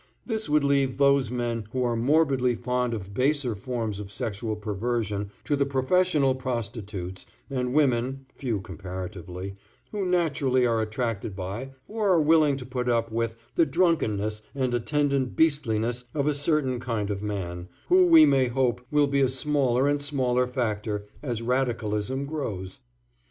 [0.25, 4.11] This would then leave those men who are morbidly fond of the baser forms of
[4.11, 9.57] sexual perversion to the professional prostitutes and women (few comparatively),
[9.91, 14.73] who naturally are attracted by, or are willing to put up with, the drunkenness and
[14.73, 19.29] attendant beastliness of a certain kind of man, who we may hope, will be a
[19.29, 22.79] smaller and smaller factor, as radicalism grows.